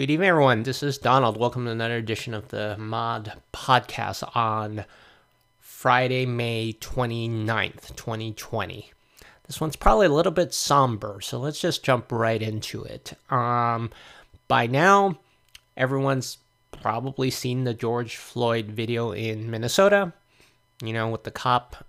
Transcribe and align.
Good 0.00 0.10
evening, 0.10 0.30
everyone. 0.30 0.62
This 0.62 0.82
is 0.82 0.96
Donald. 0.96 1.36
Welcome 1.36 1.66
to 1.66 1.72
another 1.72 1.98
edition 1.98 2.32
of 2.32 2.48
the 2.48 2.74
Mod 2.78 3.34
Podcast 3.52 4.34
on 4.34 4.86
Friday, 5.58 6.24
May 6.24 6.72
29th, 6.72 7.94
2020. 7.96 8.92
This 9.46 9.60
one's 9.60 9.76
probably 9.76 10.06
a 10.06 10.08
little 10.08 10.32
bit 10.32 10.54
somber, 10.54 11.20
so 11.20 11.38
let's 11.38 11.60
just 11.60 11.84
jump 11.84 12.10
right 12.10 12.40
into 12.40 12.82
it. 12.82 13.12
Um, 13.28 13.90
by 14.48 14.66
now, 14.66 15.18
everyone's 15.76 16.38
probably 16.72 17.28
seen 17.28 17.64
the 17.64 17.74
George 17.74 18.16
Floyd 18.16 18.68
video 18.68 19.12
in 19.12 19.50
Minnesota, 19.50 20.14
you 20.82 20.94
know, 20.94 21.10
with 21.10 21.24
the 21.24 21.30
cop, 21.30 21.84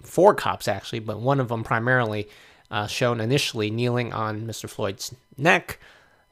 four 0.00 0.34
cops 0.34 0.66
actually, 0.66 1.00
but 1.00 1.20
one 1.20 1.38
of 1.38 1.48
them 1.48 1.64
primarily 1.64 2.30
uh, 2.70 2.86
shown 2.86 3.20
initially 3.20 3.68
kneeling 3.68 4.10
on 4.14 4.46
Mr. 4.46 4.70
Floyd's 4.70 5.14
neck. 5.36 5.78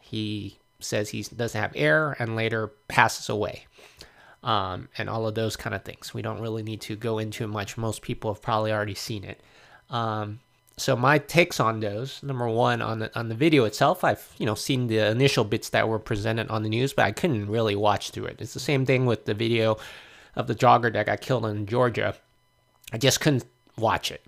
He 0.01 0.57
says 0.83 1.11
he 1.11 1.23
doesn't 1.23 1.61
have 1.61 1.73
air 1.75 2.17
and 2.19 2.37
later 2.37 2.69
passes 2.89 3.29
away. 3.29 3.67
Um, 4.43 4.89
and 4.99 5.09
all 5.09 5.29
of 5.29 5.37
those 5.37 5.55
kind 5.55 5.73
of 5.73 5.85
things. 5.85 6.13
We 6.13 6.21
don't 6.21 6.41
really 6.41 6.65
need 6.65 6.81
to 6.83 6.97
go 6.97 7.19
into 7.19 7.47
much. 7.47 7.77
Most 7.79 8.03
people 8.03 8.33
have 8.33 8.43
probably 8.43 8.73
already 8.73 8.97
seen 8.97 9.23
it. 9.23 9.41
Um, 9.89 10.41
so 10.77 10.97
my 10.97 11.19
takes 11.19 11.61
on 11.61 11.81
those. 11.81 12.23
Number 12.23 12.49
one, 12.49 12.83
on 12.83 12.99
the 12.99 13.19
on 13.19 13.29
the 13.29 13.35
video 13.35 13.65
itself, 13.65 14.03
I've 14.03 14.27
you 14.39 14.47
know 14.47 14.55
seen 14.55 14.89
the 14.89 14.99
initial 14.99 15.45
bits 15.45 15.69
that 15.71 15.89
were 15.89 15.99
presented 15.99 16.49
on 16.49 16.63
the 16.63 16.69
news, 16.69 16.93
but 16.93 17.05
I 17.05 17.13
couldn't 17.13 17.49
really 17.49 17.77
watch 17.77 18.11
through 18.11 18.25
it. 18.27 18.41
It's 18.41 18.55
the 18.55 18.61
same 18.61 18.85
thing 18.85 19.07
with 19.07 19.27
the 19.27 19.35
video 19.35 19.77
of 20.35 20.47
the 20.47 20.55
jogger 20.55 20.93
that 20.93 21.07
got 21.07 21.21
killed 21.21 21.47
in 21.47 21.67
Georgia. 21.67 22.17
I 22.93 22.99
just 22.99 23.21
couldn't 23.21 23.45
watch 23.77 24.11
it, 24.11 24.25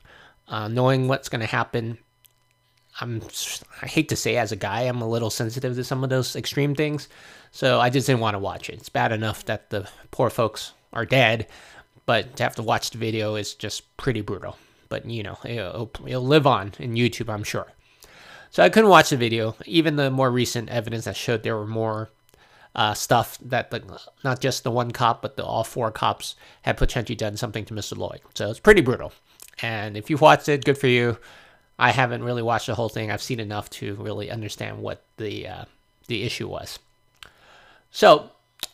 uh, 0.49 0.69
knowing 0.69 1.09
what's 1.09 1.29
going 1.29 1.41
to 1.41 1.47
happen 1.47 1.99
I'm 3.01 3.23
I 3.83 3.87
hate 3.87 4.09
to 4.11 4.17
say 4.17 4.37
as 4.37 4.53
a 4.53 4.57
guy 4.57 4.83
I'm 4.83 5.03
a 5.03 5.09
little 5.09 5.31
sensitive 5.31 5.75
to 5.75 5.85
some 5.85 6.05
of 6.05 6.11
those 6.11 6.37
extreme 6.37 6.75
things, 6.75 7.09
so 7.51 7.81
I 7.81 7.91
just 7.91 8.07
didn't 8.07 8.21
want 8.21 8.35
to 8.35 8.39
watch 8.39 8.69
it. 8.69 8.75
It's 8.75 8.89
bad 8.89 9.13
enough 9.13 9.45
that 9.47 9.71
the 9.71 9.89
poor 10.11 10.31
folks 10.31 10.73
are 10.93 11.05
dead, 11.05 11.49
but 12.07 12.37
to 12.37 12.43
have 12.43 12.55
to 12.57 12.63
watch 12.63 12.91
the 12.91 12.99
video 12.99 13.35
is 13.35 13.55
just 13.55 13.97
pretty 13.97 14.21
brutal. 14.21 14.57
But 14.89 15.07
you 15.07 15.23
know, 15.23 15.39
it'll, 15.45 15.91
it'll 16.07 16.25
live 16.25 16.47
on 16.47 16.73
in 16.79 16.95
YouTube, 16.95 17.33
I'm 17.33 17.43
sure. 17.43 17.67
So 18.51 18.63
I 18.63 18.69
couldn't 18.69 18.91
watch 18.91 19.11
the 19.11 19.17
video, 19.17 19.57
even 19.67 19.97
the 19.97 20.11
more 20.11 20.31
recent 20.31 20.69
evidence 20.69 21.07
that 21.07 21.17
showed 21.17 21.43
there 21.43 21.57
were 21.57 21.67
more 21.67 22.11
uh, 22.77 22.95
stuff 22.95 23.39
that 23.43 23.71
the 23.71 24.01
not 24.23 24.41
just 24.41 24.63
the 24.63 24.71
one 24.71 24.93
cop, 24.93 25.23
but 25.23 25.37
the 25.37 25.45
all 25.45 25.65
four 25.65 25.91
cops 25.91 26.37
had 26.63 26.77
potentially 26.77 27.17
done 27.17 27.37
something 27.37 27.65
to 27.65 27.75
Mr. 27.75 27.97
Floyd. 27.97 28.21
So 28.35 28.51
it's 28.51 28.61
pretty 28.61 28.81
brutal. 28.81 29.13
And 29.63 29.97
if 29.97 30.11
you've 30.11 30.21
watched 30.21 30.49
it, 30.49 30.65
good 30.65 30.79
for 30.79 30.89
you. 30.89 31.19
I 31.79 31.91
haven't 31.91 32.23
really 32.23 32.43
watched 32.43 32.67
the 32.67 32.75
whole 32.75 32.89
thing. 32.89 33.11
I've 33.11 33.23
seen 33.23 33.41
enough 33.41 33.69
to 33.71 33.95
really 33.95 34.31
understand 34.31 34.79
what 34.79 35.03
the 35.17 35.49
uh, 35.49 35.65
the 36.07 36.23
issue 36.23 36.49
was. 36.49 36.79
So 37.91 38.31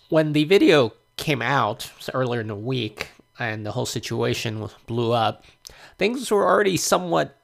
when 0.09 0.33
the 0.33 0.45
video 0.45 0.93
came 1.17 1.43
out 1.43 1.91
earlier 2.15 2.41
in 2.41 2.48
the 2.48 2.55
week 2.55 3.09
and 3.39 3.65
the 3.65 3.73
whole 3.73 3.87
situation 3.87 4.69
blew 4.87 5.12
up, 5.12 5.45
things 5.98 6.31
were 6.31 6.47
already 6.47 6.77
somewhat 6.77 7.37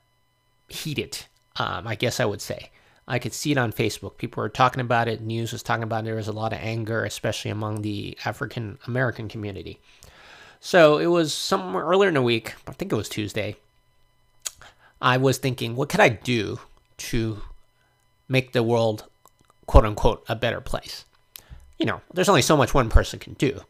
heated. 0.68 1.24
Um, 1.56 1.86
I 1.86 1.94
guess 1.94 2.20
I 2.20 2.24
would 2.24 2.42
say. 2.42 2.70
I 3.08 3.18
could 3.18 3.32
see 3.32 3.52
it 3.52 3.58
on 3.58 3.72
Facebook. 3.72 4.18
People 4.18 4.42
were 4.42 4.48
talking 4.48 4.80
about 4.80 5.06
it. 5.06 5.20
News 5.20 5.52
was 5.52 5.62
talking 5.62 5.84
about 5.84 6.00
it. 6.00 6.06
There 6.06 6.16
was 6.16 6.28
a 6.28 6.32
lot 6.32 6.52
of 6.52 6.58
anger, 6.60 7.04
especially 7.04 7.50
among 7.52 7.82
the 7.82 8.18
African 8.24 8.78
American 8.86 9.28
community. 9.28 9.78
So 10.60 10.98
it 10.98 11.06
was 11.06 11.32
somewhere 11.32 11.84
earlier 11.84 12.08
in 12.08 12.14
the 12.14 12.22
week. 12.22 12.54
I 12.66 12.72
think 12.72 12.92
it 12.92 12.96
was 12.96 13.08
Tuesday 13.08 13.56
I 15.00 15.16
was 15.18 15.38
thinking, 15.38 15.76
what 15.76 15.88
could 15.88 16.00
I 16.00 16.08
do 16.08 16.58
to 16.98 17.42
make 18.28 18.52
the 18.52 18.62
world, 18.62 19.04
quote 19.66 19.84
unquote, 19.84 20.24
a 20.28 20.36
better 20.36 20.60
place? 20.60 21.04
You 21.78 21.86
know, 21.86 22.00
there's 22.12 22.28
only 22.28 22.42
so 22.42 22.56
much 22.56 22.72
one 22.72 22.88
person 22.88 23.18
can 23.18 23.34
do. 23.34 23.60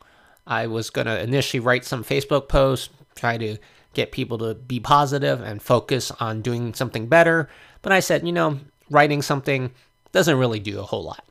I 0.47 0.69
was 0.69 0.91
going 0.91 1.07
to 1.07 1.21
initially 1.21 1.61
write 1.61 1.85
some 1.85 2.05
Facebook 2.05 2.49
posts, 2.49 2.89
try 3.17 3.37
to 3.39 3.57
get 3.95 4.13
people 4.13 4.39
to 4.39 4.55
be 4.55 4.79
positive 4.79 5.41
and 5.41 5.61
focus 5.61 6.13
on 6.21 6.43
doing 6.43 6.75
something 6.75 7.07
better. 7.07 7.49
But 7.83 7.93
I 7.93 8.01
said, 8.01 8.27
you 8.27 8.33
know, 8.33 8.61
writing 8.91 9.23
something 9.23 9.73
doesn't 10.13 10.39
really 10.39 10.61
do 10.61 10.79
a 10.79 10.85
whole 10.85 11.03
lot. 11.03 11.25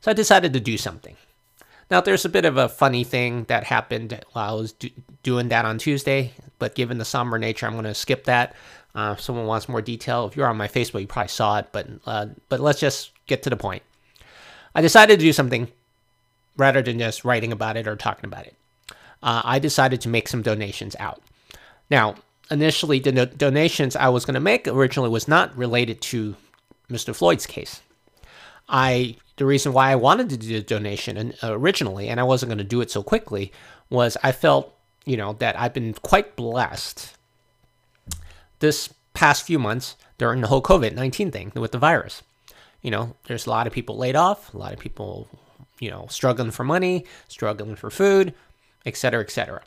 So 0.00 0.10
I 0.10 0.14
decided 0.14 0.52
to 0.52 0.60
do 0.60 0.76
something. 0.76 1.16
Now, 1.90 2.00
there's 2.00 2.24
a 2.24 2.30
bit 2.30 2.44
of 2.44 2.56
a 2.56 2.68
funny 2.68 3.04
thing 3.04 3.44
that 3.44 3.64
happened 3.64 4.20
while 4.32 4.56
I 4.56 4.60
was 4.60 4.72
do- 4.72 4.90
doing 5.22 5.48
that 5.48 5.64
on 5.64 5.78
Tuesday, 5.78 6.32
but 6.58 6.74
given 6.74 6.98
the 6.98 7.04
somber 7.04 7.38
nature, 7.38 7.66
I'm 7.66 7.72
going 7.72 7.84
to 7.84 7.94
skip 7.94 8.24
that. 8.24 8.54
Uh, 8.94 9.14
if 9.16 9.20
someone 9.20 9.46
wants 9.46 9.68
more 9.68 9.82
detail, 9.82 10.26
if 10.26 10.36
you're 10.36 10.46
on 10.46 10.56
my 10.56 10.68
Facebook, 10.68 11.00
you 11.00 11.06
probably 11.06 11.28
saw 11.28 11.58
it, 11.58 11.66
but 11.72 11.88
uh, 12.06 12.26
but 12.48 12.60
let's 12.60 12.80
just 12.80 13.10
get 13.26 13.42
to 13.42 13.50
the 13.50 13.56
point. 13.56 13.82
I 14.74 14.82
decided 14.82 15.18
to 15.18 15.24
do 15.24 15.32
something 15.32 15.68
rather 16.56 16.82
than 16.82 16.98
just 16.98 17.24
writing 17.24 17.52
about 17.52 17.76
it 17.76 17.88
or 17.88 17.96
talking 17.96 18.26
about 18.26 18.46
it. 18.46 18.54
Uh, 19.22 19.42
I 19.44 19.58
decided 19.58 20.00
to 20.02 20.08
make 20.08 20.28
some 20.28 20.42
donations 20.42 20.94
out. 21.00 21.22
Now, 21.90 22.16
initially, 22.50 22.98
the 22.98 23.12
no- 23.12 23.24
donations 23.24 23.96
I 23.96 24.08
was 24.08 24.24
going 24.24 24.34
to 24.34 24.40
make 24.40 24.68
originally 24.68 25.08
was 25.08 25.26
not 25.26 25.56
related 25.56 26.00
to 26.02 26.36
Mr. 26.90 27.14
Floyd's 27.14 27.46
case. 27.46 27.80
I 28.68 29.16
the 29.36 29.46
reason 29.46 29.72
why 29.72 29.90
I 29.90 29.96
wanted 29.96 30.30
to 30.30 30.36
do 30.36 30.54
the 30.54 30.62
donation 30.62 31.16
and, 31.16 31.34
originally, 31.42 32.08
and 32.08 32.20
I 32.20 32.22
wasn't 32.22 32.50
going 32.50 32.58
to 32.58 32.64
do 32.64 32.80
it 32.80 32.90
so 32.90 33.02
quickly, 33.02 33.52
was 33.90 34.16
I 34.22 34.30
felt 34.32 34.73
you 35.04 35.16
know 35.16 35.34
that 35.34 35.58
I've 35.58 35.74
been 35.74 35.94
quite 35.94 36.36
blessed 36.36 37.16
this 38.60 38.92
past 39.12 39.44
few 39.44 39.58
months 39.58 39.96
during 40.18 40.40
the 40.40 40.48
whole 40.48 40.62
COVID 40.62 40.94
19 40.94 41.30
thing 41.30 41.52
with 41.54 41.72
the 41.72 41.78
virus. 41.78 42.22
You 42.82 42.90
know, 42.90 43.16
there's 43.26 43.46
a 43.46 43.50
lot 43.50 43.66
of 43.66 43.72
people 43.72 43.96
laid 43.96 44.16
off, 44.16 44.52
a 44.52 44.58
lot 44.58 44.74
of 44.74 44.78
people, 44.78 45.28
you 45.80 45.90
know, 45.90 46.06
struggling 46.10 46.50
for 46.50 46.64
money, 46.64 47.06
struggling 47.28 47.76
for 47.76 47.90
food, 47.90 48.34
etc., 48.84 49.22
etc. 49.22 49.62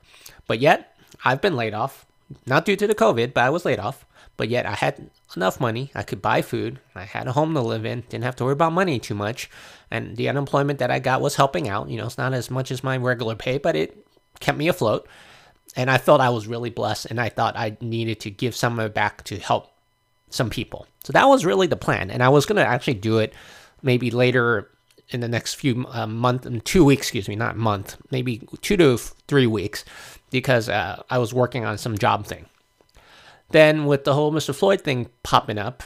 But 0.45 0.59
yet, 0.59 0.95
I've 1.25 1.41
been 1.41 1.55
laid 1.55 1.73
off, 1.73 2.05
not 2.45 2.65
due 2.65 2.75
to 2.75 2.85
the 2.85 2.93
COVID, 2.93 3.33
but 3.33 3.43
I 3.43 3.49
was 3.49 3.65
laid 3.65 3.79
off. 3.79 4.05
But 4.35 4.49
yet, 4.49 4.67
I 4.67 4.75
had 4.75 5.09
enough 5.35 5.59
money. 5.59 5.89
I 5.95 6.03
could 6.03 6.21
buy 6.21 6.43
food. 6.43 6.79
I 6.93 7.05
had 7.05 7.27
a 7.27 7.31
home 7.31 7.55
to 7.55 7.61
live 7.61 7.87
in. 7.87 8.01
Didn't 8.01 8.23
have 8.23 8.35
to 8.35 8.43
worry 8.43 8.53
about 8.53 8.71
money 8.71 8.99
too 8.99 9.15
much. 9.15 9.49
And 9.89 10.15
the 10.15 10.29
unemployment 10.29 10.77
that 10.77 10.91
I 10.91 10.99
got 10.99 11.21
was 11.21 11.37
helping 11.37 11.67
out. 11.67 11.89
You 11.89 11.97
know, 11.97 12.05
it's 12.05 12.19
not 12.19 12.35
as 12.35 12.51
much 12.51 12.69
as 12.69 12.83
my 12.83 12.97
regular 12.97 13.33
pay, 13.33 13.57
but 13.57 13.75
it 13.75 14.05
kept 14.39 14.59
me 14.59 14.67
afloat 14.67 15.07
and 15.77 15.91
I 15.91 15.99
felt 15.99 16.19
I 16.19 16.29
was 16.29 16.47
really 16.47 16.71
blessed, 16.71 17.05
and 17.05 17.21
I 17.21 17.29
thought 17.29 17.55
I 17.55 17.77
needed 17.79 18.19
to 18.21 18.31
give 18.31 18.55
some 18.55 18.79
of 18.79 18.87
it 18.87 18.93
back 18.95 19.23
to 19.25 19.37
help 19.37 19.71
some 20.31 20.49
people. 20.49 20.87
So 21.03 21.13
that 21.13 21.25
was 21.25 21.45
really 21.45 21.67
the 21.67 21.77
plan, 21.77 22.09
and 22.09 22.23
I 22.23 22.29
was 22.29 22.47
going 22.47 22.57
to 22.57 22.67
actually 22.67 22.95
do 22.95 23.19
it 23.19 23.33
maybe 23.83 24.09
later 24.09 24.69
in 25.09 25.21
the 25.21 25.27
next 25.27 25.53
few 25.53 25.85
uh, 25.89 26.07
month, 26.07 26.47
two 26.65 26.83
weeks, 26.83 27.03
excuse 27.03 27.29
me, 27.29 27.35
not 27.35 27.55
month, 27.55 27.95
maybe 28.11 28.41
two 28.61 28.75
to 28.75 28.97
three 28.97 29.47
weeks, 29.47 29.85
because 30.31 30.67
uh, 30.67 31.01
I 31.11 31.19
was 31.19 31.33
working 31.33 31.63
on 31.63 31.77
some 31.77 31.97
job 31.97 32.25
thing. 32.25 32.47
Then 33.51 33.85
with 33.85 34.03
the 34.03 34.15
whole 34.15 34.33
Mr. 34.33 34.53
Floyd 34.53 34.81
thing 34.81 35.09
popping 35.23 35.59
up, 35.59 35.83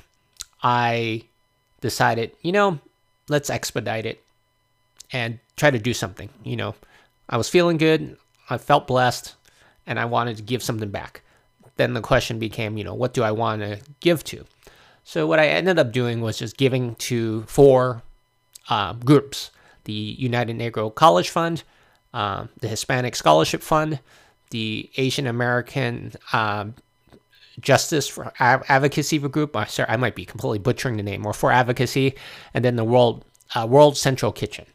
I 0.64 1.26
decided, 1.82 2.32
you 2.42 2.54
know, 2.54 2.80
let's 3.28 3.50
expedite 3.50 4.06
it 4.06 4.24
and 5.12 5.38
try 5.58 5.70
to 5.70 5.78
do 5.78 5.94
something. 5.94 6.30
You 6.44 6.56
know, 6.56 6.76
I 7.30 7.38
was 7.38 7.50
feeling 7.50 7.78
good. 7.78 8.18
I 8.50 8.58
felt 8.58 8.88
blessed 8.88 9.36
and 9.86 10.00
I 10.00 10.06
wanted 10.06 10.38
to 10.38 10.44
give 10.44 10.64
something 10.64 10.90
back. 10.90 11.22
Then 11.78 11.94
the 11.94 12.02
question 12.02 12.40
became, 12.40 12.78
you 12.78 12.84
know, 12.84 12.94
what 12.94 13.14
do 13.14 13.24
I 13.24 13.32
want 13.32 13.62
to 13.62 13.80
give 14.00 14.24
to? 14.26 14.46
So 15.04 15.26
what 15.26 15.40
I 15.40 15.48
ended 15.48 15.80
up 15.80 15.92
doing 15.92 16.22
was 16.22 16.38
just 16.38 16.58
giving 16.58 16.96
to 16.96 17.44
four 17.44 18.04
uh, 18.70 18.94
groups: 18.94 19.52
the 19.86 19.94
United 19.94 20.58
Negro 20.58 20.94
College 20.94 21.30
Fund, 21.30 21.64
uh, 22.14 22.46
the 22.60 22.68
Hispanic 22.68 23.16
Scholarship 23.16 23.64
Fund, 23.64 24.00
the 24.52 24.90
Asian 24.98 25.26
American 25.26 26.14
um, 26.34 26.76
Justice 27.60 28.08
for 28.08 28.32
Advocacy 28.40 29.18
Group. 29.18 29.56
Uh, 29.56 29.66
sorry, 29.66 29.90
I 29.90 29.98
might 29.98 30.16
be 30.16 30.26
completely 30.26 30.60
butchering 30.60 30.98
the 30.98 31.04
name, 31.04 31.26
or 31.26 31.34
for 31.34 31.52
advocacy, 31.52 32.14
and 32.54 32.64
then 32.64 32.76
the 32.76 32.86
World 32.86 33.26
uh, 33.56 33.66
World 33.68 33.98
Central 33.98 34.32
Kitchen. 34.32 34.66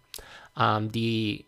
Um, 0.56 0.88
the 0.88 1.45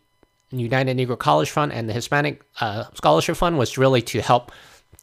United 0.51 0.97
Negro 0.97 1.17
College 1.17 1.49
Fund 1.51 1.71
and 1.71 1.87
the 1.87 1.93
Hispanic 1.93 2.43
uh, 2.59 2.85
Scholarship 2.93 3.37
Fund 3.37 3.57
was 3.57 3.77
really 3.77 4.01
to 4.03 4.21
help 4.21 4.51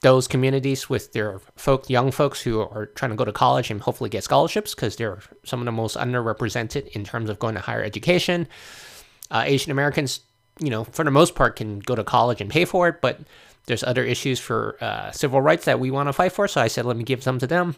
those 0.02 0.28
communities 0.28 0.90
with 0.90 1.12
their 1.12 1.40
folk, 1.56 1.88
young 1.88 2.10
folks 2.10 2.40
who 2.42 2.60
are 2.60 2.86
trying 2.86 3.10
to 3.10 3.16
go 3.16 3.24
to 3.24 3.32
college 3.32 3.70
and 3.70 3.80
hopefully 3.80 4.10
get 4.10 4.24
scholarships 4.24 4.74
because 4.74 4.96
they're 4.96 5.20
some 5.44 5.60
of 5.60 5.64
the 5.64 5.72
most 5.72 5.96
underrepresented 5.96 6.88
in 6.88 7.04
terms 7.04 7.30
of 7.30 7.38
going 7.38 7.54
to 7.54 7.60
higher 7.60 7.82
education. 7.82 8.46
Uh, 9.30 9.42
Asian 9.46 9.72
Americans, 9.72 10.20
you 10.60 10.70
know, 10.70 10.84
for 10.84 11.04
the 11.04 11.10
most 11.10 11.34
part, 11.34 11.56
can 11.56 11.78
go 11.78 11.94
to 11.94 12.04
college 12.04 12.40
and 12.40 12.50
pay 12.50 12.64
for 12.64 12.88
it, 12.88 13.00
but 13.00 13.20
there's 13.66 13.82
other 13.82 14.04
issues 14.04 14.38
for 14.38 14.76
uh, 14.80 15.10
civil 15.10 15.40
rights 15.40 15.64
that 15.64 15.80
we 15.80 15.90
want 15.90 16.08
to 16.08 16.12
fight 16.12 16.32
for. 16.32 16.46
So 16.46 16.60
I 16.60 16.68
said, 16.68 16.84
let 16.84 16.96
me 16.96 17.04
give 17.04 17.22
some 17.22 17.38
to 17.38 17.46
them. 17.46 17.76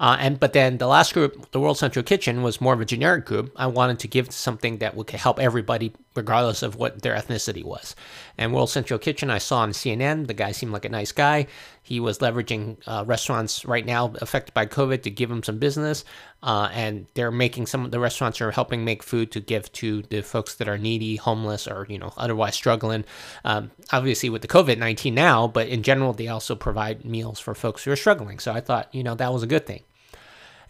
Uh, 0.00 0.16
and 0.18 0.40
but 0.40 0.52
then 0.52 0.78
the 0.78 0.86
last 0.86 1.14
group, 1.14 1.50
the 1.52 1.60
World 1.60 1.78
Central 1.78 2.02
Kitchen, 2.02 2.42
was 2.42 2.60
more 2.60 2.74
of 2.74 2.80
a 2.80 2.84
generic 2.84 3.24
group. 3.24 3.52
I 3.56 3.66
wanted 3.66 3.98
to 4.00 4.08
give 4.08 4.32
something 4.32 4.78
that 4.78 4.96
would 4.96 5.10
help 5.10 5.38
everybody, 5.38 5.92
regardless 6.14 6.62
of 6.62 6.76
what 6.76 7.02
their 7.02 7.14
ethnicity 7.14 7.64
was. 7.64 7.94
And 8.36 8.52
World 8.52 8.70
Central 8.70 8.98
Kitchen, 8.98 9.30
I 9.30 9.38
saw 9.38 9.58
on 9.60 9.70
CNN. 9.70 10.26
The 10.26 10.34
guy 10.34 10.52
seemed 10.52 10.72
like 10.72 10.84
a 10.84 10.88
nice 10.88 11.12
guy. 11.12 11.46
He 11.84 12.00
was 12.00 12.18
leveraging 12.18 12.78
uh, 12.86 13.04
restaurants 13.06 13.64
right 13.66 13.84
now 13.84 14.10
affected 14.22 14.54
by 14.54 14.64
COVID 14.64 15.02
to 15.02 15.10
give 15.10 15.28
them 15.28 15.42
some 15.42 15.58
business, 15.58 16.02
uh, 16.42 16.70
and 16.72 17.06
they're 17.12 17.30
making 17.30 17.66
some 17.66 17.84
of 17.84 17.90
the 17.90 18.00
restaurants 18.00 18.40
are 18.40 18.50
helping 18.50 18.86
make 18.86 19.02
food 19.02 19.30
to 19.32 19.40
give 19.40 19.70
to 19.74 20.00
the 20.02 20.22
folks 20.22 20.54
that 20.54 20.66
are 20.66 20.78
needy, 20.78 21.16
homeless, 21.16 21.68
or 21.68 21.86
you 21.90 21.98
know 21.98 22.14
otherwise 22.16 22.54
struggling. 22.54 23.04
Um, 23.44 23.70
obviously 23.92 24.30
with 24.30 24.40
the 24.40 24.48
COVID 24.48 24.78
nineteen 24.78 25.14
now, 25.14 25.46
but 25.46 25.68
in 25.68 25.82
general 25.82 26.14
they 26.14 26.28
also 26.28 26.54
provide 26.54 27.04
meals 27.04 27.38
for 27.38 27.54
folks 27.54 27.84
who 27.84 27.92
are 27.92 27.96
struggling. 27.96 28.38
So 28.38 28.52
I 28.52 28.62
thought 28.62 28.92
you 28.94 29.02
know 29.02 29.14
that 29.14 29.32
was 29.32 29.42
a 29.42 29.46
good 29.46 29.66
thing. 29.66 29.82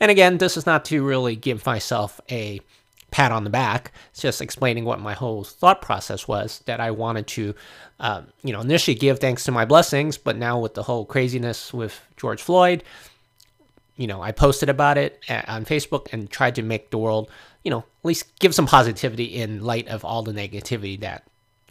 And 0.01 0.11
again, 0.11 0.39
this 0.39 0.57
is 0.57 0.67
not 0.67 0.85
to 0.87 1.05
really 1.05 1.37
give 1.37 1.65
myself 1.65 2.21
a 2.29 2.61
pat 3.15 3.31
on 3.31 3.45
the 3.45 3.51
back. 3.51 3.93
It's 4.11 4.23
just 4.23 4.43
explaining 4.43 4.85
what 4.85 4.99
my 4.99 5.15
whole 5.15 5.45
thought 5.45 5.81
process 5.81 6.27
was 6.27 6.65
that 6.67 6.81
I 6.81 6.91
wanted 6.91 7.29
to, 7.29 7.55
um, 8.01 8.27
you 8.43 8.53
know, 8.53 8.61
initially 8.61 8.97
give 8.97 9.21
thanks 9.21 9.45
to 9.45 9.53
my 9.53 9.65
blessings, 9.65 10.19
but 10.19 10.37
now 10.37 10.59
with 10.59 10.75
the 10.75 10.83
whole 10.83 11.05
craziness 11.05 11.73
with 11.73 12.01
George 12.17 12.43
Floyd, 12.43 12.83
you 13.97 14.09
know, 14.09 14.21
I 14.21 14.33
posted 14.33 14.69
about 14.69 14.99
it 14.99 15.23
on 15.29 15.65
Facebook 15.65 16.13
and 16.13 16.29
tried 16.29 16.57
to 16.57 16.63
make 16.63 16.91
the 16.91 16.99
world, 16.99 17.31
you 17.63 17.71
know, 17.71 17.79
at 17.79 18.05
least 18.05 18.37
give 18.41 18.53
some 18.53 18.67
positivity 18.67 19.27
in 19.27 19.63
light 19.63 19.87
of 19.87 20.05
all 20.05 20.25
the 20.25 20.33
negativity 20.33 20.99
that 20.99 21.23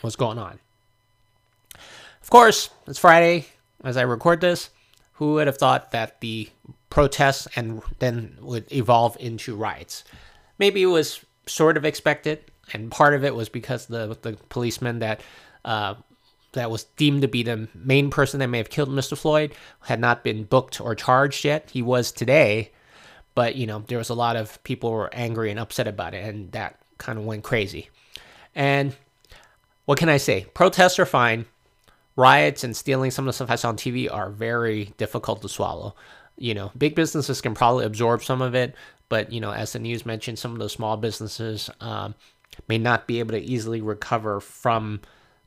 was 0.02 0.16
going 0.16 0.38
on. 0.38 0.60
Of 2.22 2.30
course, 2.30 2.70
it's 2.88 3.00
Friday 3.00 3.48
as 3.84 3.98
I 3.98 4.04
record 4.04 4.40
this. 4.40 4.70
Who 5.16 5.34
would 5.34 5.48
have 5.48 5.58
thought 5.58 5.92
that 5.92 6.22
the 6.22 6.50
protests 6.90 7.50
and 7.58 7.82
then 8.00 8.38
would 8.40 8.72
evolve 8.72 9.18
into 9.20 9.58
riots? 9.58 10.06
Maybe 10.58 10.84
it 10.84 10.86
was 10.86 11.26
sort 11.46 11.78
of 11.78 11.86
expected, 11.86 12.52
and 12.72 12.92
part 12.92 13.14
of 13.14 13.24
it 13.24 13.36
was 13.36 13.50
because 13.50 13.88
the 13.88 14.18
the 14.22 14.38
policeman 14.50 15.00
that 15.00 15.22
uh, 15.66 15.96
that 16.54 16.72
was 16.72 16.86
deemed 16.96 17.22
to 17.22 17.28
be 17.28 17.44
the 17.44 17.68
main 17.74 18.10
person 18.10 18.40
that 18.40 18.48
may 18.48 18.58
have 18.58 18.70
killed 18.70 18.90
Mr. 18.90 19.18
Floyd 19.18 19.54
had 19.82 20.00
not 20.00 20.24
been 20.24 20.44
booked 20.44 20.80
or 20.80 20.96
charged 20.96 21.44
yet. 21.44 21.70
He 21.70 21.82
was 21.82 22.12
today, 22.12 22.72
but 23.36 23.56
you 23.56 23.68
know 23.68 23.84
there 23.88 23.98
was 23.98 24.10
a 24.10 24.16
lot 24.16 24.36
of 24.36 24.64
people 24.64 24.92
were 24.92 25.14
angry 25.14 25.52
and 25.52 25.60
upset 25.60 25.88
about 25.88 26.14
it, 26.14 26.24
and 26.24 26.52
that 26.54 26.80
kind 26.98 27.18
of 27.18 27.26
went 27.26 27.44
crazy. 27.44 27.90
And 28.56 28.96
what 29.86 30.00
can 30.00 30.10
I 30.10 30.18
say? 30.18 30.46
Protests 30.54 31.00
are 31.00 31.06
fine. 31.06 31.46
Riots 32.16 32.64
and 32.64 32.76
stealing 32.76 33.12
some 33.12 33.26
of 33.26 33.30
the 33.30 33.34
stuff 33.34 33.50
I 33.50 33.56
saw 33.56 33.70
on 33.70 33.78
TV 33.78 34.12
are 34.12 34.30
very 34.30 34.94
difficult 34.98 35.42
to 35.42 35.50
swallow. 35.50 35.96
You 36.38 36.54
know, 36.54 36.72
big 36.78 36.96
businesses 36.96 37.42
can 37.42 37.56
probably 37.56 37.86
absorb 37.86 38.24
some 38.24 38.42
of 38.42 38.54
it, 38.56 38.76
but 39.14 39.32
you 39.32 39.40
know, 39.40 39.54
as 39.54 39.74
the 39.74 39.78
news 39.78 40.08
mentioned, 40.08 40.40
some 40.40 40.54
of 40.54 40.58
those 40.58 40.72
small 40.72 40.98
businesses 40.98 41.70
um, 41.82 42.16
may 42.68 42.80
not 42.80 43.06
be 43.06 43.20
able 43.20 43.34
to 43.34 43.40
easily 43.40 43.80
recover 43.80 44.40
from 44.40 45.02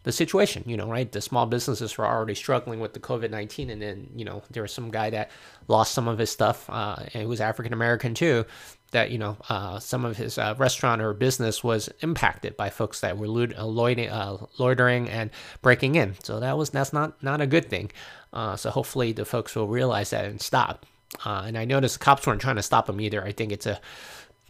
the 0.05 0.13
situation. 0.13 0.63
You 0.67 0.77
know, 0.77 0.89
right? 0.89 1.11
The 1.11 1.21
small 1.21 1.47
businesses 1.47 1.99
were 1.99 2.07
already 2.07 2.37
struggling 2.37 2.79
with 2.79 2.95
the 2.95 3.01
COVID 3.01 3.33
nineteen, 3.33 3.69
and 3.71 3.83
then 3.83 4.09
you 4.15 4.25
know 4.25 4.45
there 4.53 4.63
was 4.63 4.71
some 4.71 4.93
guy 4.93 5.11
that 5.11 5.33
lost 5.67 5.95
some 5.95 6.07
of 6.07 6.17
his 6.17 6.31
stuff. 6.31 6.71
Uh, 6.71 6.95
and 7.13 7.23
he 7.23 7.27
was 7.27 7.41
African 7.41 7.73
American 7.73 8.15
too. 8.15 8.45
That 8.93 9.11
you 9.11 9.19
know, 9.19 9.37
uh, 9.49 9.81
some 9.81 10.05
of 10.05 10.17
his 10.17 10.39
uh, 10.39 10.55
restaurant 10.57 11.03
or 11.03 11.13
business 11.13 11.65
was 11.65 11.89
impacted 12.03 12.57
by 12.57 12.71
folks 12.71 13.01
that 13.01 13.19
were 13.19 13.27
uh, 13.27 13.67
uh, 13.67 14.47
loitering 14.61 15.09
and 15.11 15.33
breaking 15.61 15.97
in. 15.97 16.15
So 16.23 16.39
that 16.39 16.57
was 16.57 16.71
that's 16.71 16.93
not 16.93 17.21
not 17.21 17.41
a 17.41 17.49
good 17.49 17.69
thing. 17.69 17.91
Uh, 18.33 18.55
so 18.55 18.71
hopefully 18.71 19.11
the 19.11 19.25
folks 19.25 19.57
will 19.57 19.67
realize 19.67 20.11
that 20.11 20.25
and 20.25 20.41
stop. 20.41 20.87
Uh, 21.25 21.45
and 21.47 21.57
I 21.57 21.65
noticed 21.65 21.99
the 21.99 22.05
cops 22.05 22.27
weren't 22.27 22.41
trying 22.41 22.57
to 22.57 22.63
stop 22.63 22.89
him 22.89 23.01
either. 23.01 23.25
I 23.25 23.33
think 23.33 23.53
it's 23.53 23.67
a 23.67 23.81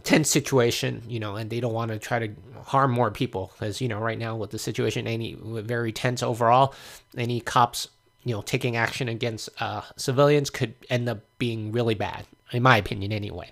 tense 0.02 0.30
situation, 0.30 1.02
you 1.08 1.20
know, 1.20 1.36
and 1.36 1.50
they 1.50 1.60
don't 1.60 1.72
want 1.72 1.90
to 1.90 1.98
try 1.98 2.18
to 2.18 2.32
harm 2.64 2.92
more 2.92 3.10
people 3.10 3.52
because, 3.54 3.80
you 3.80 3.88
know, 3.88 3.98
right 3.98 4.18
now 4.18 4.36
with 4.36 4.50
the 4.50 4.58
situation, 4.58 5.06
any 5.06 5.36
very 5.40 5.92
tense 5.92 6.22
overall, 6.22 6.74
any 7.16 7.40
cops, 7.40 7.88
you 8.24 8.34
know, 8.34 8.42
taking 8.42 8.76
action 8.76 9.08
against 9.08 9.48
uh, 9.60 9.82
civilians 9.96 10.50
could 10.50 10.74
end 10.90 11.08
up 11.08 11.20
being 11.38 11.72
really 11.72 11.94
bad, 11.94 12.26
in 12.52 12.62
my 12.62 12.76
opinion, 12.76 13.12
anyway. 13.12 13.50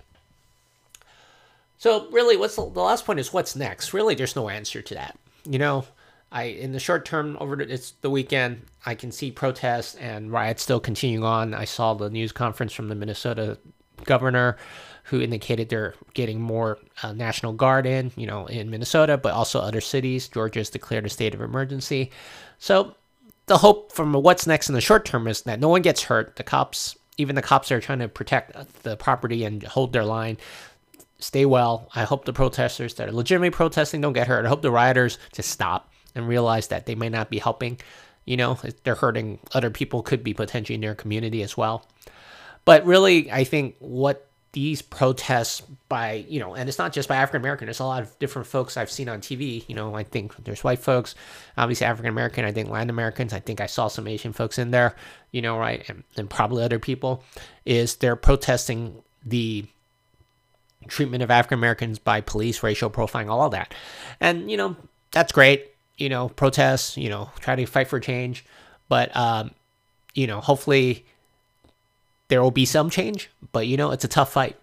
So 1.77 2.09
really, 2.09 2.37
what's 2.37 2.55
the, 2.55 2.69
the 2.69 2.81
last 2.81 3.05
point 3.05 3.19
is 3.19 3.33
what's 3.33 3.55
next? 3.55 3.93
Really, 3.93 4.15
there's 4.15 4.35
no 4.35 4.49
answer 4.49 4.81
to 4.81 4.93
that. 4.93 5.17
You 5.47 5.59
know, 5.59 5.85
I 6.35 6.43
in 6.43 6.73
the 6.73 6.79
short 6.79 7.05
term 7.05 7.37
over 7.39 7.55
the, 7.55 7.73
it's 7.73 7.91
the 8.01 8.09
weekend 8.09 8.61
I 8.85 8.93
can 8.93 9.11
see 9.11 9.31
protests 9.31 9.95
and 9.95 10.31
riots 10.31 10.61
still 10.61 10.81
continuing 10.81 11.23
on. 11.23 11.53
I 11.53 11.63
saw 11.63 11.93
the 11.93 12.09
news 12.09 12.33
conference 12.33 12.73
from 12.73 12.89
the 12.89 12.95
Minnesota 12.95 13.57
governor 14.03 14.57
who 15.05 15.21
indicated 15.21 15.69
they're 15.69 15.95
getting 16.13 16.41
more 16.41 16.77
uh, 17.03 17.13
National 17.13 17.53
Guard 17.53 17.85
in, 17.85 18.11
you 18.17 18.27
know, 18.27 18.47
in 18.47 18.69
Minnesota, 18.69 19.17
but 19.17 19.33
also 19.33 19.59
other 19.59 19.79
cities. 19.79 20.27
Georgia's 20.27 20.69
declared 20.69 21.05
a 21.05 21.09
state 21.09 21.33
of 21.33 21.41
emergency. 21.41 22.11
So 22.59 22.95
the 23.45 23.59
hope 23.59 23.93
from 23.93 24.11
what's 24.13 24.45
next 24.45 24.67
in 24.67 24.75
the 24.75 24.81
short 24.81 25.05
term 25.05 25.27
is 25.27 25.43
that 25.43 25.59
no 25.59 25.69
one 25.69 25.83
gets 25.83 26.03
hurt. 26.03 26.35
The 26.35 26.43
cops, 26.43 26.97
even 27.17 27.35
the 27.35 27.41
cops 27.41 27.71
are 27.71 27.79
trying 27.79 27.99
to 27.99 28.09
protect 28.09 28.83
the 28.83 28.97
property 28.97 29.45
and 29.45 29.63
hold 29.63 29.93
their 29.93 30.03
line. 30.03 30.37
Stay 31.19 31.45
well. 31.45 31.89
I 31.95 32.03
hope 32.03 32.25
the 32.25 32.33
protesters 32.33 32.95
that 32.95 33.07
are 33.07 33.13
legitimately 33.13 33.51
protesting 33.51 34.01
don't 34.01 34.13
get 34.13 34.27
hurt. 34.27 34.45
I 34.45 34.49
hope 34.49 34.63
the 34.63 34.71
rioters 34.71 35.17
just 35.31 35.49
stop 35.49 35.91
and 36.15 36.27
realize 36.27 36.67
that 36.69 36.85
they 36.85 36.95
may 36.95 37.09
not 37.09 37.29
be 37.29 37.37
helping. 37.37 37.79
You 38.25 38.37
know, 38.37 38.57
they're 38.83 38.95
hurting 38.95 39.39
other 39.53 39.69
people, 39.69 40.01
could 40.01 40.23
be 40.23 40.33
potentially 40.33 40.75
in 40.75 40.81
their 40.81 40.95
community 40.95 41.43
as 41.43 41.55
well. 41.55 41.85
But 42.63 42.85
really, 42.85 43.31
I 43.31 43.43
think 43.43 43.75
what 43.79 44.27
these 44.55 44.81
protests 44.81 45.61
by, 45.89 46.25
you 46.29 46.39
know, 46.39 46.55
and 46.55 46.69
it's 46.69 46.77
not 46.79 46.93
just 46.93 47.09
by 47.09 47.17
African 47.17 47.41
American, 47.41 47.65
there's 47.65 47.81
a 47.81 47.85
lot 47.85 48.01
of 48.01 48.17
different 48.19 48.47
folks 48.47 48.77
I've 48.77 48.89
seen 48.89 49.09
on 49.09 49.19
TV. 49.19 49.67
You 49.67 49.75
know, 49.75 49.95
I 49.95 50.03
think 50.03 50.33
there's 50.45 50.63
white 50.63 50.79
folks, 50.79 51.13
obviously 51.57 51.85
African 51.85 52.09
American, 52.09 52.45
I 52.45 52.53
think 52.53 52.69
Latin 52.69 52.89
Americans, 52.89 53.33
I 53.33 53.41
think 53.41 53.59
I 53.59 53.65
saw 53.65 53.89
some 53.89 54.07
Asian 54.07 54.31
folks 54.31 54.57
in 54.57 54.71
there, 54.71 54.95
you 55.31 55.41
know, 55.41 55.57
right? 55.59 55.83
And, 55.89 56.03
and 56.15 56.29
probably 56.29 56.63
other 56.63 56.79
people, 56.79 57.21
is 57.65 57.97
they're 57.97 58.15
protesting 58.15 59.03
the 59.25 59.65
treatment 60.87 61.21
of 61.21 61.29
African 61.29 61.59
Americans 61.59 61.99
by 61.99 62.21
police, 62.21 62.63
racial 62.63 62.89
profiling, 62.89 63.27
all 63.27 63.49
that. 63.49 63.73
And, 64.21 64.49
you 64.49 64.55
know, 64.55 64.77
that's 65.11 65.33
great 65.33 65.74
you 65.97 66.09
know, 66.09 66.29
protests, 66.29 66.97
you 66.97 67.09
know, 67.09 67.29
try 67.39 67.55
to 67.55 67.65
fight 67.65 67.87
for 67.87 67.99
change. 67.99 68.45
But, 68.89 69.15
um, 69.15 69.51
you 70.13 70.27
know, 70.27 70.41
hopefully 70.41 71.05
there 72.27 72.41
will 72.41 72.51
be 72.51 72.65
some 72.65 72.89
change. 72.89 73.29
But, 73.51 73.67
you 73.67 73.77
know, 73.77 73.91
it's 73.91 74.03
a 74.03 74.09
tough 74.09 74.31
fight. 74.31 74.57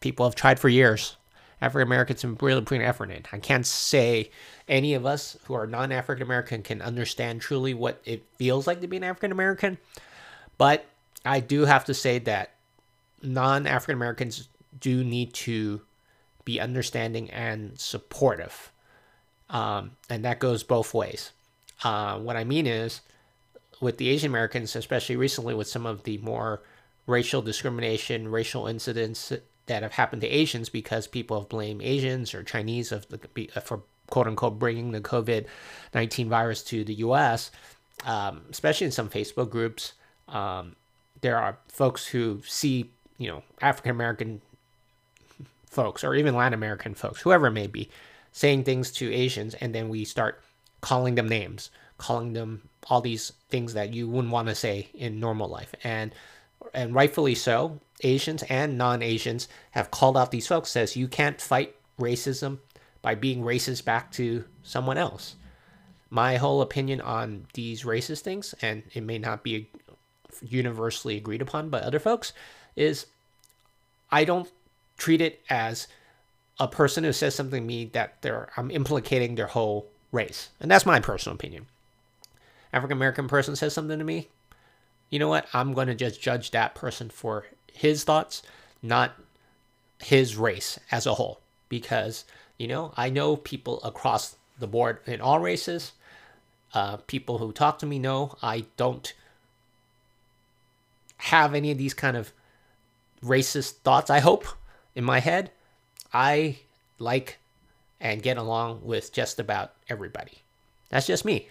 People 0.00 0.26
have 0.26 0.34
tried 0.34 0.58
for 0.58 0.68
years. 0.68 1.16
African 1.60 1.86
Americans 1.86 2.22
have 2.22 2.42
really 2.42 2.60
putting 2.60 2.82
effort 2.82 3.10
in. 3.10 3.22
I 3.32 3.38
can't 3.38 3.64
say 3.64 4.30
any 4.68 4.94
of 4.94 5.06
us 5.06 5.36
who 5.44 5.54
are 5.54 5.66
non 5.66 5.92
African 5.92 6.24
American 6.24 6.62
can 6.62 6.82
understand 6.82 7.40
truly 7.40 7.72
what 7.72 8.00
it 8.04 8.24
feels 8.36 8.66
like 8.66 8.80
to 8.80 8.88
be 8.88 8.96
an 8.96 9.04
African 9.04 9.30
American. 9.30 9.78
But 10.58 10.84
I 11.24 11.38
do 11.38 11.64
have 11.64 11.84
to 11.84 11.94
say 11.94 12.18
that 12.20 12.50
non 13.22 13.68
African 13.68 13.94
Americans 13.94 14.48
do 14.80 15.04
need 15.04 15.32
to 15.34 15.80
be 16.44 16.58
understanding 16.58 17.30
and 17.30 17.78
supportive 17.78 18.72
um, 19.52 19.92
and 20.10 20.24
that 20.24 20.40
goes 20.40 20.64
both 20.64 20.92
ways. 20.92 21.30
Uh, 21.84 22.18
what 22.18 22.36
I 22.36 22.42
mean 22.42 22.66
is, 22.66 23.02
with 23.80 23.98
the 23.98 24.08
Asian 24.08 24.30
Americans, 24.30 24.74
especially 24.74 25.16
recently 25.16 25.54
with 25.54 25.68
some 25.68 25.86
of 25.86 26.02
the 26.04 26.18
more 26.18 26.62
racial 27.06 27.42
discrimination, 27.42 28.28
racial 28.28 28.66
incidents 28.66 29.32
that 29.66 29.82
have 29.82 29.92
happened 29.92 30.22
to 30.22 30.28
Asians 30.28 30.68
because 30.68 31.06
people 31.06 31.38
have 31.38 31.48
blamed 31.48 31.82
Asians 31.82 32.34
or 32.34 32.42
Chinese 32.42 32.92
of 32.92 33.06
the, 33.08 33.18
for 33.62 33.82
quote 34.08 34.26
unquote 34.26 34.58
bringing 34.58 34.92
the 34.92 35.00
COVID 35.00 35.46
19 35.94 36.28
virus 36.28 36.62
to 36.64 36.84
the 36.84 36.94
US, 36.94 37.50
um, 38.04 38.42
especially 38.50 38.86
in 38.86 38.92
some 38.92 39.08
Facebook 39.08 39.50
groups. 39.50 39.92
Um, 40.28 40.76
there 41.20 41.38
are 41.38 41.58
folks 41.68 42.06
who 42.06 42.40
see, 42.46 42.90
you 43.18 43.28
know, 43.28 43.42
African 43.60 43.90
American 43.90 44.40
folks 45.68 46.04
or 46.04 46.14
even 46.14 46.34
Latin 46.34 46.54
American 46.54 46.94
folks, 46.94 47.20
whoever 47.20 47.48
it 47.48 47.52
may 47.52 47.66
be, 47.66 47.88
saying 48.32 48.64
things 48.64 48.90
to 48.92 49.12
Asians, 49.12 49.54
and 49.54 49.74
then 49.74 49.88
we 49.88 50.04
start 50.04 50.42
calling 50.80 51.14
them 51.14 51.28
names, 51.28 51.70
calling 51.98 52.32
them 52.32 52.68
all 52.88 53.00
these 53.00 53.32
things 53.48 53.74
that 53.74 53.94
you 53.94 54.08
wouldn't 54.08 54.32
want 54.32 54.48
to 54.48 54.54
say 54.54 54.88
in 54.94 55.20
normal 55.20 55.48
life, 55.48 55.74
and 55.84 56.14
and 56.74 56.94
rightfully 56.94 57.34
so. 57.34 57.78
Asians 58.04 58.42
and 58.44 58.76
non-Asians 58.76 59.46
have 59.72 59.92
called 59.92 60.16
out 60.16 60.32
these 60.32 60.48
folks 60.48 60.70
says 60.70 60.96
you 60.96 61.06
can't 61.06 61.40
fight 61.40 61.76
racism 62.00 62.58
by 63.00 63.14
being 63.14 63.42
racist 63.42 63.84
back 63.84 64.10
to 64.12 64.44
someone 64.62 64.98
else. 64.98 65.36
My 66.10 66.36
whole 66.36 66.60
opinion 66.62 67.00
on 67.00 67.46
these 67.54 67.84
racist 67.84 68.20
things, 68.20 68.54
and 68.60 68.82
it 68.92 69.02
may 69.02 69.18
not 69.18 69.42
be 69.42 69.68
universally 70.40 71.16
agreed 71.16 71.42
upon 71.42 71.68
by 71.68 71.80
other 71.80 72.00
folks, 72.00 72.32
is 72.74 73.06
I 74.10 74.24
don't 74.24 74.50
treat 74.98 75.20
it 75.20 75.40
as 75.48 75.86
a 76.58 76.68
person 76.68 77.04
who 77.04 77.12
says 77.12 77.34
something 77.34 77.62
to 77.62 77.66
me 77.66 77.86
that 77.86 78.20
they're 78.22 78.50
I'm 78.56 78.70
implicating 78.70 79.34
their 79.34 79.46
whole 79.46 79.88
race. 80.10 80.50
And 80.60 80.70
that's 80.70 80.86
my 80.86 81.00
personal 81.00 81.34
opinion. 81.34 81.66
African 82.72 82.96
American 82.96 83.28
person 83.28 83.56
says 83.56 83.72
something 83.72 83.98
to 83.98 84.04
me, 84.04 84.28
you 85.10 85.18
know 85.18 85.28
what? 85.28 85.46
I'm 85.52 85.74
going 85.74 85.88
to 85.88 85.94
just 85.94 86.20
judge 86.20 86.50
that 86.52 86.74
person 86.74 87.10
for 87.10 87.46
his 87.72 88.04
thoughts, 88.04 88.42
not 88.82 89.12
his 90.02 90.36
race 90.36 90.78
as 90.90 91.06
a 91.06 91.14
whole. 91.14 91.40
Because, 91.68 92.24
you 92.58 92.68
know, 92.68 92.92
I 92.96 93.10
know 93.10 93.36
people 93.36 93.82
across 93.82 94.36
the 94.58 94.66
board 94.66 95.00
in 95.06 95.20
all 95.20 95.40
races. 95.40 95.92
Uh, 96.74 96.96
people 97.06 97.38
who 97.38 97.52
talk 97.52 97.78
to 97.78 97.86
me 97.86 97.98
know 97.98 98.36
I 98.42 98.64
don't 98.76 99.12
have 101.18 101.54
any 101.54 101.70
of 101.70 101.78
these 101.78 101.94
kind 101.94 102.16
of 102.16 102.32
racist 103.22 103.72
thoughts, 103.84 104.10
I 104.10 104.20
hope, 104.20 104.46
in 104.94 105.04
my 105.04 105.20
head. 105.20 105.50
I 106.12 106.58
like 106.98 107.38
and 108.00 108.22
get 108.22 108.36
along 108.36 108.80
with 108.82 109.12
just 109.12 109.38
about 109.38 109.72
everybody. 109.88 110.42
That's 110.90 111.06
just 111.06 111.24
me. 111.24 111.48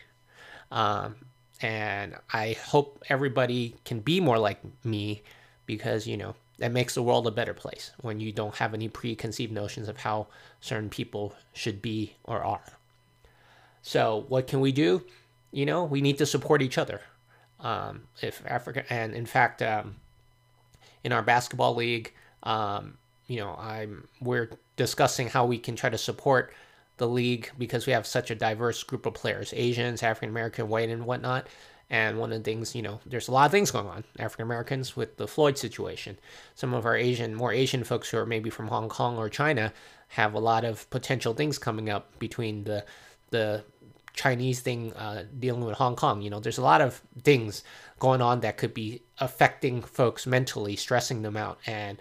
Um, 0.71 1.15
and 1.61 2.15
I 2.31 2.53
hope 2.53 3.03
everybody 3.09 3.75
can 3.85 3.99
be 3.99 4.19
more 4.19 4.37
like 4.37 4.59
me 4.83 5.21
because, 5.65 6.07
you 6.07 6.17
know, 6.17 6.35
that 6.57 6.71
makes 6.71 6.93
the 6.93 7.01
world 7.01 7.25
a 7.25 7.31
better 7.31 7.53
place 7.53 7.91
when 8.01 8.19
you 8.19 8.31
don't 8.31 8.55
have 8.55 8.73
any 8.73 8.87
preconceived 8.87 9.51
notions 9.51 9.87
of 9.89 9.97
how 9.97 10.27
certain 10.59 10.89
people 10.89 11.33
should 11.53 11.81
be 11.81 12.13
or 12.23 12.43
are. 12.43 12.73
So, 13.81 14.25
what 14.27 14.47
can 14.47 14.59
we 14.59 14.71
do? 14.71 15.03
You 15.51 15.65
know, 15.65 15.83
we 15.83 16.01
need 16.01 16.19
to 16.19 16.25
support 16.25 16.61
each 16.61 16.77
other. 16.77 17.01
Um, 17.59 18.03
if 18.21 18.43
Africa, 18.45 18.83
and 18.91 19.15
in 19.15 19.25
fact, 19.25 19.61
um, 19.61 19.95
in 21.03 21.11
our 21.11 21.23
basketball 21.23 21.75
league, 21.75 22.13
um, 22.43 22.97
you 23.31 23.39
know, 23.39 23.55
I'm 23.57 24.09
we're 24.19 24.49
discussing 24.75 25.29
how 25.29 25.45
we 25.45 25.57
can 25.57 25.77
try 25.77 25.89
to 25.89 25.97
support 25.97 26.53
the 26.97 27.07
league 27.07 27.49
because 27.57 27.87
we 27.87 27.93
have 27.93 28.05
such 28.05 28.29
a 28.29 28.35
diverse 28.35 28.83
group 28.83 29.05
of 29.05 29.13
players 29.13 29.53
Asians, 29.55 30.03
African 30.03 30.29
American, 30.29 30.67
white, 30.67 30.89
and 30.89 31.05
whatnot. 31.05 31.47
And 31.89 32.19
one 32.19 32.33
of 32.33 32.39
the 32.39 32.43
things, 32.43 32.75
you 32.75 32.81
know, 32.81 32.99
there's 33.05 33.29
a 33.29 33.31
lot 33.31 33.45
of 33.45 33.51
things 33.51 33.71
going 33.71 33.87
on. 33.87 34.03
African 34.19 34.43
Americans 34.43 34.97
with 34.97 35.15
the 35.15 35.27
Floyd 35.27 35.57
situation. 35.57 36.17
Some 36.55 36.73
of 36.73 36.85
our 36.85 36.95
Asian, 36.95 37.33
more 37.33 37.53
Asian 37.53 37.85
folks 37.85 38.09
who 38.09 38.17
are 38.17 38.25
maybe 38.25 38.49
from 38.49 38.67
Hong 38.67 38.89
Kong 38.89 39.17
or 39.17 39.29
China 39.29 39.71
have 40.09 40.33
a 40.33 40.39
lot 40.39 40.65
of 40.65 40.89
potential 40.89 41.33
things 41.33 41.57
coming 41.57 41.89
up 41.89 42.19
between 42.19 42.65
the 42.65 42.83
the 43.29 43.63
Chinese 44.13 44.59
thing 44.59 44.91
uh, 44.93 45.23
dealing 45.39 45.63
with 45.63 45.77
Hong 45.77 45.95
Kong. 45.95 46.21
You 46.21 46.29
know, 46.29 46.41
there's 46.41 46.57
a 46.57 46.63
lot 46.73 46.81
of 46.81 47.01
things 47.23 47.63
going 47.97 48.21
on 48.21 48.41
that 48.41 48.57
could 48.57 48.73
be 48.73 49.03
affecting 49.19 49.81
folks 49.81 50.27
mentally, 50.27 50.75
stressing 50.75 51.21
them 51.21 51.37
out, 51.37 51.59
and 51.65 51.97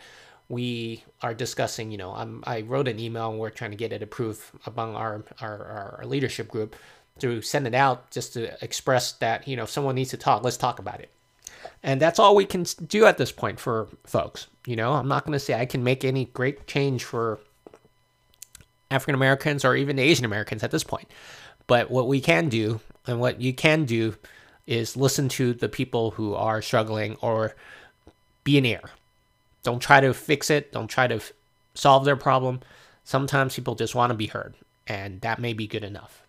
we 0.50 1.04
are 1.22 1.32
discussing, 1.32 1.92
you 1.92 1.96
know, 1.96 2.12
I'm, 2.12 2.42
I 2.44 2.62
wrote 2.62 2.88
an 2.88 2.98
email 2.98 3.30
and 3.30 3.38
we're 3.38 3.50
trying 3.50 3.70
to 3.70 3.76
get 3.76 3.92
it 3.92 4.02
approved 4.02 4.42
among 4.66 4.96
our, 4.96 5.22
our, 5.40 5.98
our 5.98 6.04
leadership 6.04 6.48
group 6.48 6.74
to 7.20 7.40
send 7.40 7.68
it 7.68 7.74
out 7.74 8.10
just 8.10 8.32
to 8.34 8.62
express 8.62 9.12
that, 9.12 9.46
you 9.46 9.56
know, 9.56 9.62
if 9.62 9.70
someone 9.70 9.94
needs 9.94 10.10
to 10.10 10.16
talk, 10.16 10.42
let's 10.42 10.56
talk 10.56 10.80
about 10.80 11.00
it. 11.00 11.08
And 11.84 12.00
that's 12.00 12.18
all 12.18 12.34
we 12.34 12.46
can 12.46 12.64
do 12.86 13.06
at 13.06 13.16
this 13.16 13.30
point 13.30 13.60
for 13.60 13.86
folks. 14.04 14.48
You 14.66 14.74
know, 14.74 14.92
I'm 14.92 15.06
not 15.06 15.24
going 15.24 15.34
to 15.34 15.38
say 15.38 15.54
I 15.54 15.66
can 15.66 15.84
make 15.84 16.04
any 16.04 16.24
great 16.26 16.66
change 16.66 17.04
for 17.04 17.38
African 18.90 19.14
Americans 19.14 19.64
or 19.64 19.76
even 19.76 19.98
Asian 20.00 20.24
Americans 20.24 20.64
at 20.64 20.72
this 20.72 20.84
point. 20.84 21.08
But 21.68 21.90
what 21.90 22.08
we 22.08 22.20
can 22.20 22.48
do 22.48 22.80
and 23.06 23.20
what 23.20 23.40
you 23.40 23.54
can 23.54 23.84
do 23.84 24.16
is 24.66 24.96
listen 24.96 25.28
to 25.28 25.54
the 25.54 25.68
people 25.68 26.10
who 26.12 26.34
are 26.34 26.60
struggling 26.60 27.16
or 27.20 27.54
be 28.42 28.58
an 28.58 28.64
ear 28.64 28.82
don't 29.62 29.80
try 29.80 30.00
to 30.00 30.14
fix 30.14 30.50
it. 30.50 30.72
Don't 30.72 30.88
try 30.88 31.06
to 31.06 31.16
f- 31.16 31.32
solve 31.74 32.04
their 32.04 32.16
problem. 32.16 32.60
Sometimes 33.04 33.54
people 33.54 33.74
just 33.74 33.94
want 33.94 34.10
to 34.10 34.16
be 34.16 34.26
heard, 34.26 34.54
and 34.86 35.20
that 35.20 35.38
may 35.38 35.52
be 35.52 35.66
good 35.66 35.84
enough. 35.84 36.22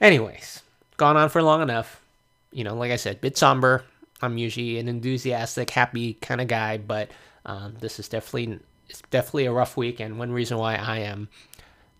Anyways, 0.00 0.62
gone 0.96 1.16
on 1.16 1.28
for 1.28 1.42
long 1.42 1.62
enough. 1.62 2.00
You 2.52 2.64
know, 2.64 2.74
like 2.74 2.92
I 2.92 2.96
said, 2.96 3.20
bit 3.20 3.36
somber. 3.36 3.84
I'm 4.20 4.38
usually 4.38 4.78
an 4.78 4.88
enthusiastic, 4.88 5.70
happy 5.70 6.14
kind 6.14 6.40
of 6.40 6.48
guy, 6.48 6.78
but 6.78 7.10
um, 7.46 7.76
this 7.80 7.98
is 7.98 8.08
definitely 8.08 8.58
it's 8.88 9.02
definitely 9.10 9.46
a 9.46 9.52
rough 9.52 9.76
week, 9.76 10.00
and 10.00 10.18
one 10.18 10.32
reason 10.32 10.58
why 10.58 10.76
I 10.76 10.98
am 10.98 11.28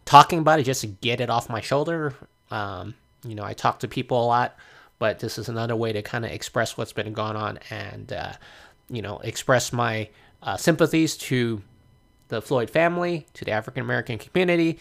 talking 0.05 0.39
about 0.39 0.59
it 0.59 0.65
just 0.65 0.81
to 0.81 0.87
get 0.87 1.21
it 1.21 1.31
off 1.31 1.51
my 1.51 1.61
shoulder. 1.61 2.15
Um, 2.51 2.95
you 3.25 3.35
know, 3.35 3.45
I 3.45 3.53
talk 3.53 3.81
to 3.81 3.89
people 3.89 4.25
a 4.25 4.27
lot, 4.27 4.57
but 4.99 5.19
this 5.19 5.39
is 5.39 5.49
another 5.49 5.77
way 5.77 5.93
to 5.93 6.03
kind 6.03 6.25
of 6.25 6.31
express 6.31 6.77
what's 6.77 6.93
been 6.93 7.13
going 7.13 7.37
on 7.37 7.59
and 7.71 8.13
uh, 8.13 8.33
you 8.89 9.03
know, 9.03 9.19
express 9.19 9.73
my 9.73 10.09
uh, 10.43 10.57
sympathies 10.57 11.17
to 11.17 11.63
the 12.29 12.43
Floyd 12.43 12.71
family, 12.71 13.27
to 13.35 13.45
the 13.45 13.53
African 13.53 13.83
American 13.83 14.19
community, 14.19 14.79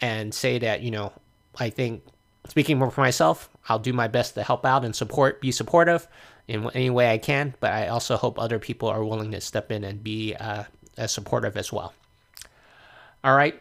and 0.00 0.34
say 0.34 0.58
that, 0.58 0.80
you 0.82 0.90
know, 0.90 1.12
I 1.58 1.70
think 1.70 2.02
speaking 2.48 2.78
more 2.78 2.90
for 2.90 3.00
myself, 3.02 3.48
I'll 3.68 3.78
do 3.78 3.92
my 3.92 4.08
best 4.08 4.34
to 4.34 4.42
help 4.42 4.64
out 4.66 4.84
and 4.84 4.94
support, 4.94 5.40
be 5.40 5.52
supportive 5.52 6.08
in 6.48 6.68
any 6.74 6.90
way 6.90 7.10
I 7.10 7.18
can. 7.18 7.54
But 7.60 7.72
I 7.72 7.88
also 7.88 8.16
hope 8.16 8.38
other 8.38 8.58
people 8.58 8.88
are 8.88 9.04
willing 9.04 9.30
to 9.32 9.40
step 9.40 9.70
in 9.70 9.84
and 9.84 10.02
be 10.02 10.34
uh, 10.34 10.64
as 10.96 11.12
supportive 11.12 11.56
as 11.56 11.72
well. 11.72 11.94
All 13.22 13.36
right. 13.36 13.60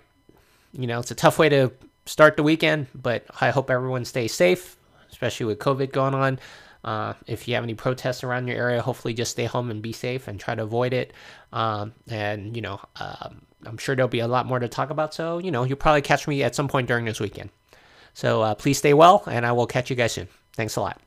You 0.73 0.87
know, 0.87 0.99
it's 0.99 1.11
a 1.11 1.15
tough 1.15 1.37
way 1.37 1.49
to 1.49 1.71
start 2.05 2.37
the 2.37 2.43
weekend, 2.43 2.87
but 2.95 3.25
I 3.39 3.51
hope 3.51 3.69
everyone 3.69 4.05
stays 4.05 4.33
safe, 4.33 4.77
especially 5.11 5.45
with 5.45 5.59
COVID 5.59 5.91
going 5.91 6.15
on. 6.15 6.39
Uh, 6.83 7.13
if 7.27 7.47
you 7.47 7.53
have 7.55 7.63
any 7.63 7.75
protests 7.75 8.23
around 8.23 8.47
your 8.47 8.57
area, 8.57 8.81
hopefully 8.81 9.13
just 9.13 9.31
stay 9.31 9.45
home 9.45 9.69
and 9.69 9.81
be 9.81 9.91
safe 9.91 10.27
and 10.27 10.39
try 10.39 10.55
to 10.55 10.63
avoid 10.63 10.93
it. 10.93 11.13
Um, 11.53 11.93
and, 12.07 12.55
you 12.55 12.61
know, 12.61 12.79
um, 12.99 13.41
I'm 13.65 13.77
sure 13.77 13.95
there'll 13.95 14.09
be 14.09 14.19
a 14.19 14.27
lot 14.27 14.45
more 14.45 14.59
to 14.59 14.67
talk 14.67 14.89
about. 14.89 15.13
So, 15.13 15.37
you 15.37 15.51
know, 15.51 15.63
you'll 15.63 15.77
probably 15.77 16.01
catch 16.01 16.27
me 16.27 16.43
at 16.43 16.55
some 16.55 16.67
point 16.67 16.87
during 16.87 17.05
this 17.05 17.19
weekend. 17.19 17.49
So 18.13 18.41
uh, 18.41 18.55
please 18.55 18.77
stay 18.77 18.93
well, 18.93 19.23
and 19.27 19.45
I 19.45 19.51
will 19.51 19.67
catch 19.67 19.89
you 19.89 19.95
guys 19.95 20.13
soon. 20.13 20.27
Thanks 20.53 20.75
a 20.75 20.81
lot. 20.81 20.99